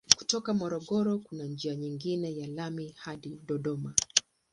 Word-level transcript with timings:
Kutoka 0.17 0.53
Morogoro 0.53 1.17
kuna 1.19 1.43
njia 1.43 1.75
nyingine 1.75 2.37
ya 2.37 2.47
lami 2.47 2.93
hadi 2.97 3.39
Dodoma. 3.47 3.93